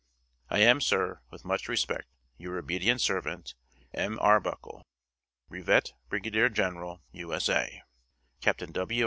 "I 0.49 0.57
am, 0.61 0.81
Sir, 0.81 1.21
with 1.29 1.45
much 1.45 1.67
respect, 1.69 2.07
Your 2.35 2.57
obedient 2.57 3.01
servant, 3.01 3.53
M. 3.93 4.17
ARBUCKLE, 4.19 4.83
Brevet 5.47 5.93
Brig. 6.09 6.23
Gen'l, 6.55 7.03
U. 7.11 7.33
S. 7.35 7.47
A. 7.47 7.83
Capt. 8.41 8.73
W. 8.73 8.99